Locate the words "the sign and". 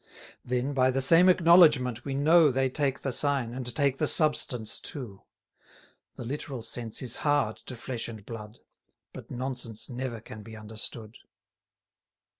3.01-3.67